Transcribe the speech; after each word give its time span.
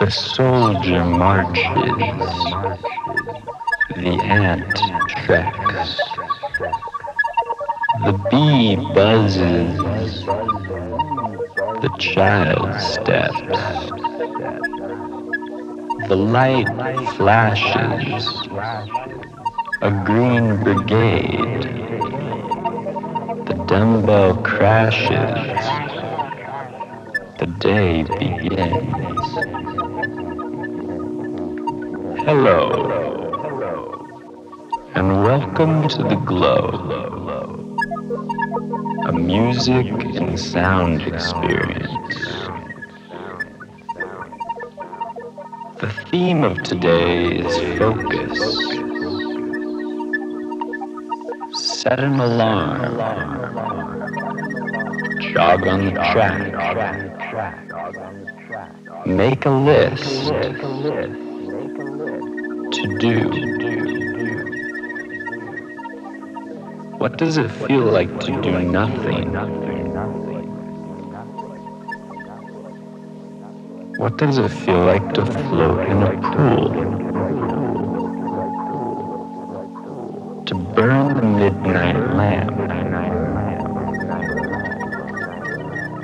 The 0.00 0.10
soldier 0.10 1.04
marches, 1.04 1.64
the 3.96 4.18
ant 4.24 4.74
tracks. 5.24 6.00
the 8.04 8.12
bee 8.30 8.76
buzzes, 8.94 10.24
the 11.82 11.90
child 11.98 12.80
steps, 12.80 13.90
the 16.08 16.16
light 16.16 16.66
flashes, 17.16 18.48
a 19.82 19.90
green 20.06 20.62
brigade, 20.64 21.62
the 23.46 23.64
dumbbell 23.66 24.36
crashes, 24.42 25.66
the 27.38 27.46
day 27.58 28.02
begins. 28.04 29.09
Hello, 32.32 32.62
and 34.94 35.24
welcome 35.24 35.88
to 35.88 36.04
the 36.04 36.14
glow, 36.14 36.60
a 39.06 39.12
music 39.12 39.86
and 40.14 40.38
sound 40.38 41.02
experience. 41.02 42.14
The 45.80 45.90
theme 46.08 46.44
of 46.44 46.62
today 46.62 47.38
is 47.38 47.56
focus. 47.76 48.38
Set 51.52 51.98
an 51.98 52.20
alarm. 52.20 52.94
Jog 55.32 55.66
on 55.66 55.84
the 55.86 55.90
track. 56.12 56.52
Make 59.04 59.46
a 59.46 59.50
list. 59.50 61.29
To 62.72 62.98
do. 62.98 63.28
What 66.98 67.18
does 67.18 67.36
it 67.36 67.50
feel 67.50 67.80
like 67.80 68.20
to 68.20 68.40
do 68.42 68.60
nothing? 68.60 69.32
What 73.98 74.18
does 74.18 74.38
it 74.38 74.50
feel 74.50 74.84
like 74.84 75.14
to 75.14 75.26
float 75.26 75.80
in 75.88 76.02
a 76.02 76.12
pool? 76.30 76.68
To 80.46 80.54
burn 80.54 81.16
the 81.16 81.22
midnight 81.22 82.14
lamp? 82.14 82.56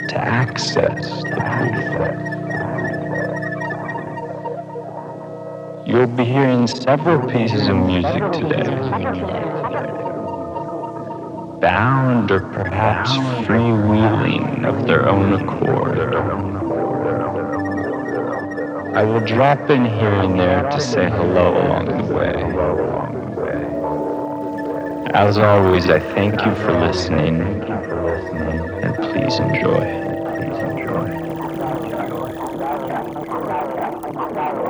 To 0.09 0.19
access 0.19 1.23
the 1.23 1.37
pool? 1.37 2.26
You'll 5.97 6.09
be 6.09 6.25
hearing 6.25 6.67
several 6.67 7.27
pieces 7.27 7.69
of 7.69 7.77
music 7.77 8.23
today. 8.31 8.65
Bound 11.59 12.31
or 12.31 12.41
perhaps 12.41 13.13
freewheeling 13.47 14.67
of 14.67 14.87
their 14.87 15.09
own 15.09 15.33
accord. 15.33 16.15
I 18.95 19.05
will 19.05 19.21
drop 19.21 19.71
in 19.71 19.87
here 19.87 20.13
and 20.13 20.39
there 20.39 20.69
to 20.69 20.81
say 20.83 21.09
hello 21.09 21.57
along 21.67 21.87
the 21.87 22.15
way. 22.15 22.35
As 25.15 25.39
always, 25.39 25.89
I 25.89 25.99
thank 25.99 26.45
you 26.45 26.55
for 26.57 26.79
listening, 26.79 27.41
and 28.83 28.95
please 28.97 29.39
enjoy. 29.39 30.07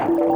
You 0.07 0.13
have 0.13 0.36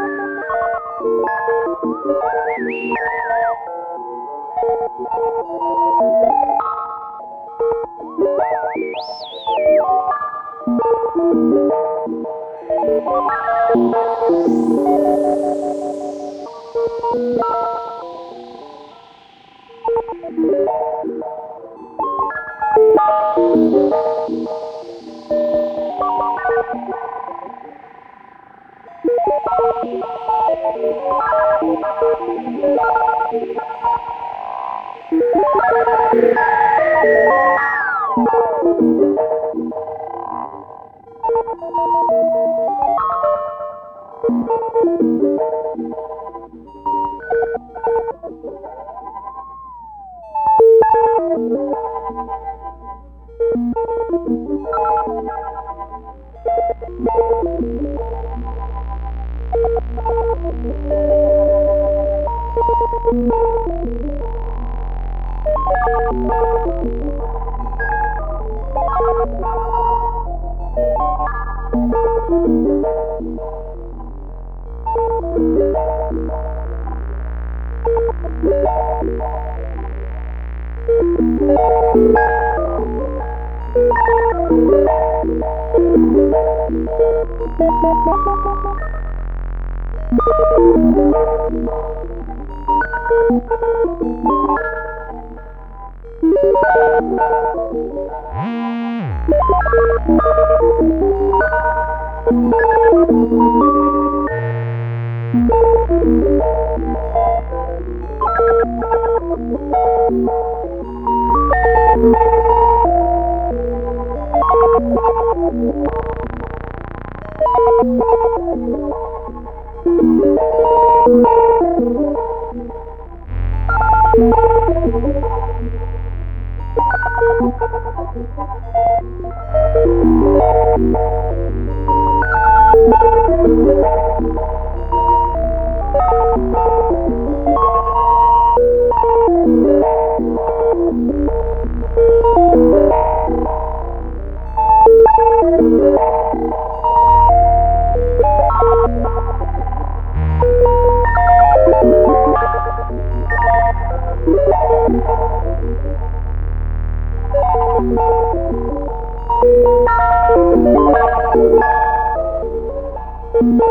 Bye. 163.41 163.70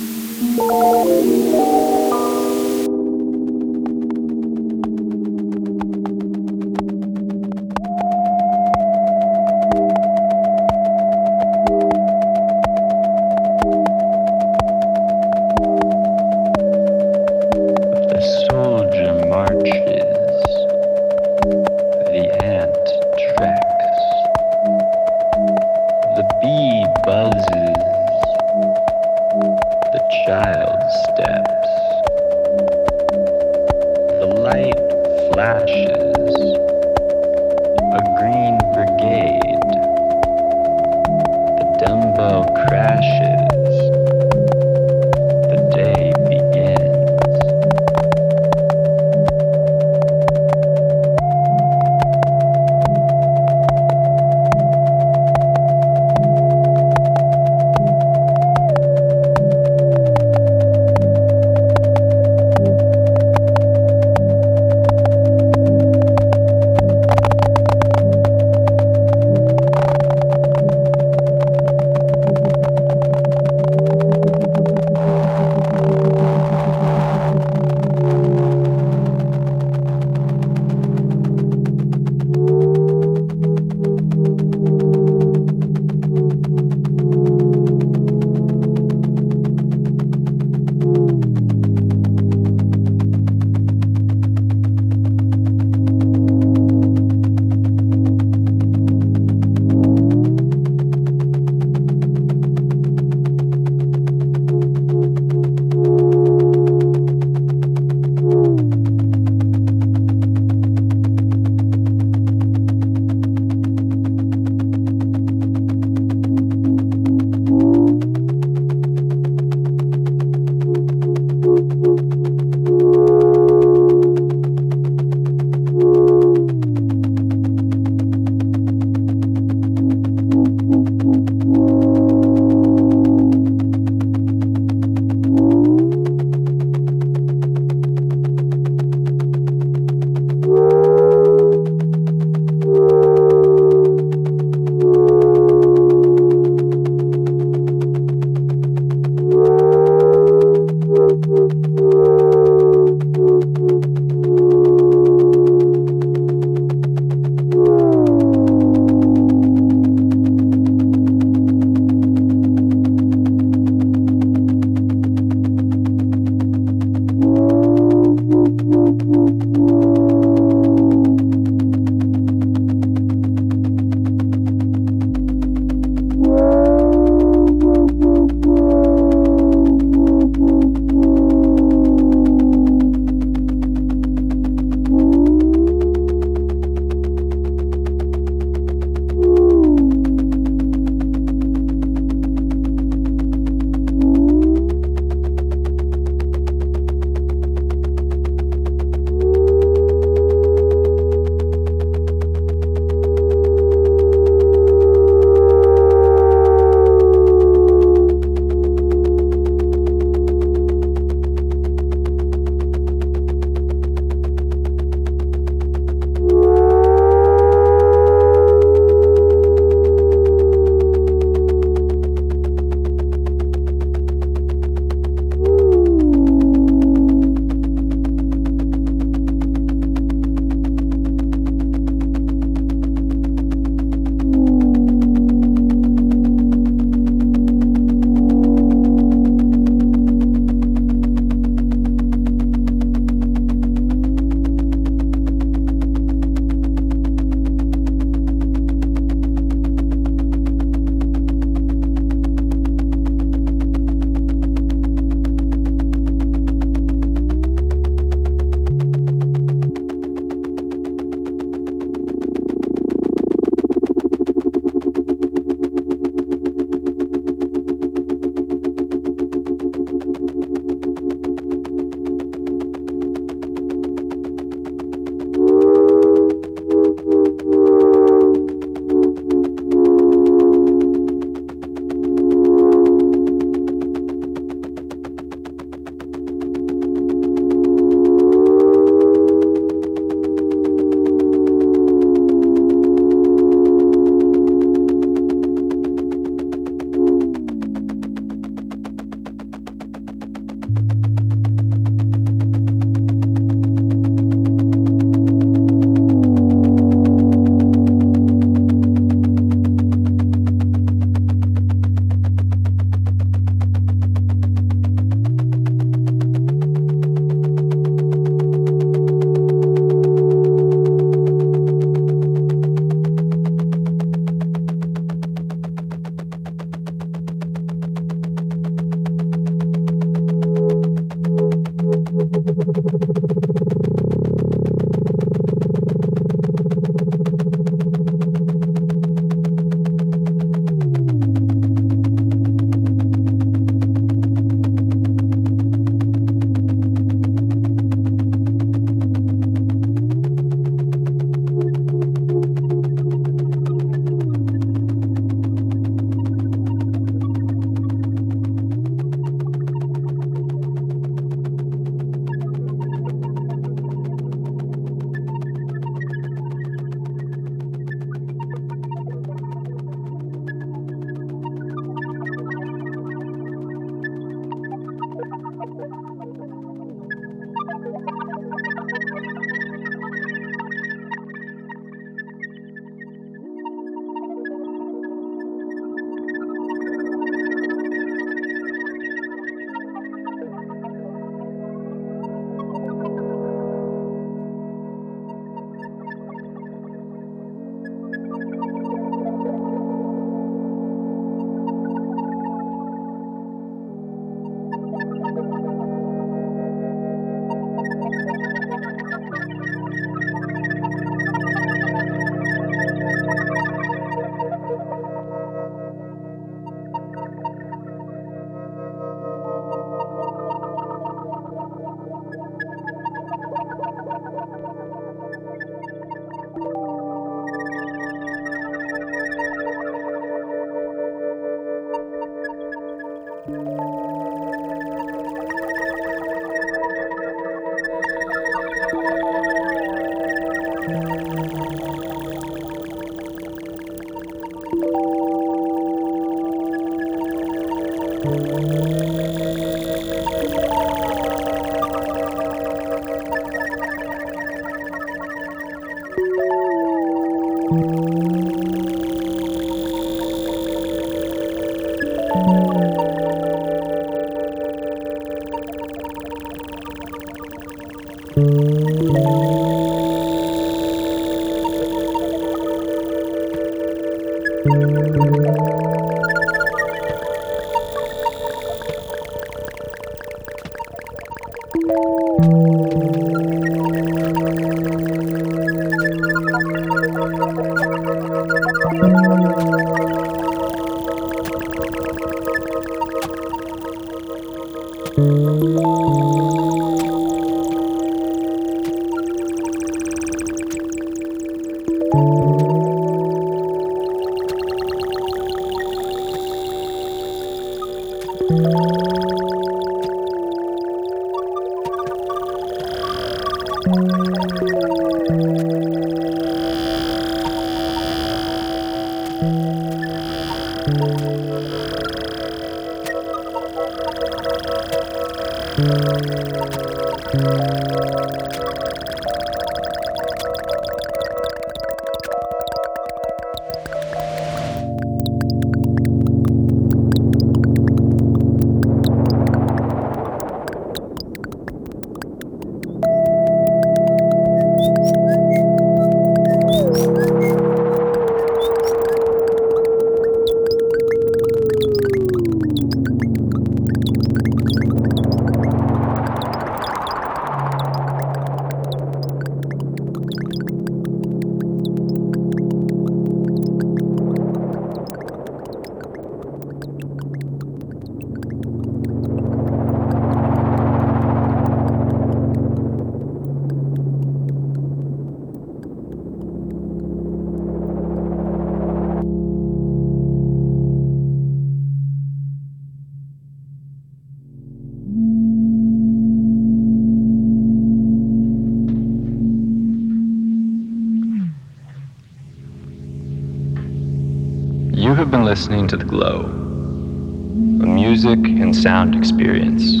Listening 595.54 595.86
to 595.86 595.96
The 595.96 596.04
Glow, 596.04 596.40
a 596.46 597.86
music 597.86 598.40
and 598.40 598.74
sound 598.74 599.14
experience. 599.14 600.00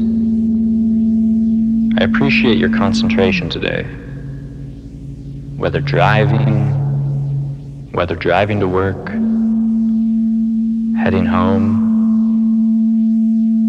I 1.96 2.04
appreciate 2.04 2.58
your 2.58 2.76
concentration 2.76 3.48
today. 3.48 3.84
Whether 5.56 5.80
driving, 5.80 6.72
whether 7.92 8.16
driving 8.16 8.58
to 8.58 8.66
work, 8.66 9.06
heading 10.98 11.24
home, 11.24 11.70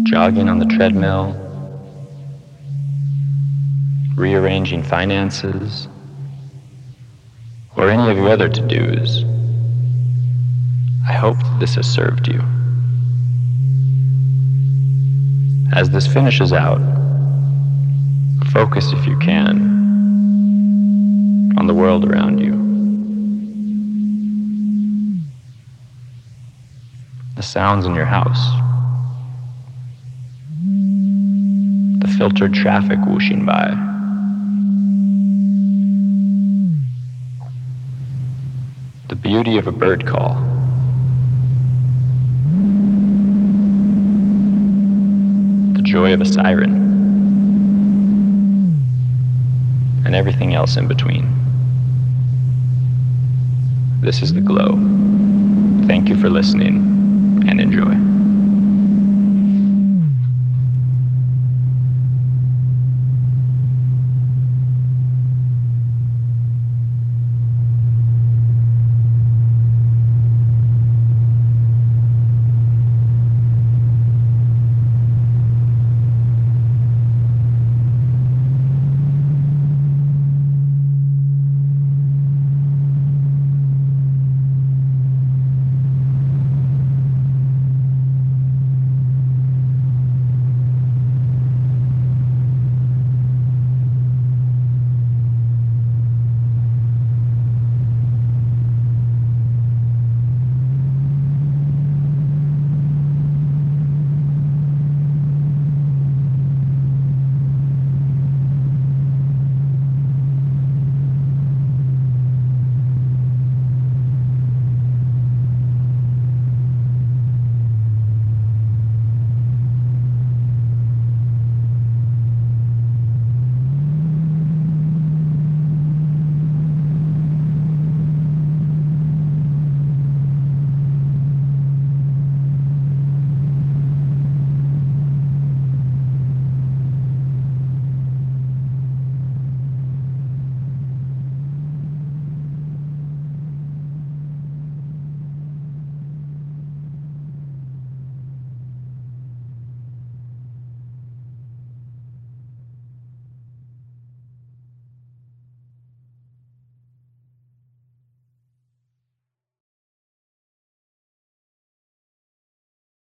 jogging 0.08 0.48
on 0.48 0.58
the 0.58 0.66
treadmill, 0.66 1.36
rearranging 4.16 4.82
finances, 4.82 5.86
or 7.76 7.88
any 7.88 8.10
of 8.10 8.16
your 8.16 8.30
other 8.30 8.48
to 8.48 8.60
dos. 8.60 9.35
I 11.16 11.18
hope 11.18 11.38
this 11.58 11.76
has 11.76 11.88
served 11.90 12.28
you. 12.28 12.42
As 15.72 15.88
this 15.88 16.06
finishes 16.06 16.52
out, 16.52 16.78
focus 18.52 18.92
if 18.92 19.06
you 19.06 19.18
can 19.20 19.56
on 21.58 21.66
the 21.68 21.72
world 21.72 22.04
around 22.04 22.38
you. 22.38 22.52
The 27.36 27.42
sounds 27.42 27.86
in 27.86 27.94
your 27.94 28.04
house. 28.04 28.50
The 32.02 32.14
filtered 32.18 32.52
traffic 32.52 32.98
whooshing 33.06 33.46
by. 33.46 33.68
The 39.08 39.16
beauty 39.16 39.56
of 39.56 39.66
a 39.66 39.72
bird 39.72 40.06
call. 40.06 40.55
Joy 45.86 46.12
of 46.12 46.20
a 46.20 46.24
siren, 46.24 46.72
and 50.04 50.16
everything 50.16 50.52
else 50.52 50.76
in 50.76 50.88
between. 50.88 51.32
This 54.00 54.20
is 54.20 54.34
The 54.34 54.40
Glow. 54.40 54.72
Thank 55.86 56.08
you 56.08 56.16
for 56.16 56.28
listening 56.28 57.44
and 57.48 57.60
enjoy. 57.60 58.15